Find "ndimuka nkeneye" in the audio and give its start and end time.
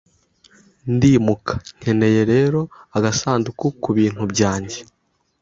0.93-2.21